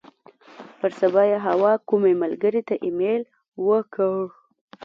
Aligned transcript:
پر 0.79 0.91
سبا 0.99 1.21
یې 1.31 1.37
حوا 1.47 1.73
کومې 1.87 2.13
ملګرې 2.23 2.61
ته 2.67 2.75
ایمیل 2.85 3.21
وکړ. 3.67 4.17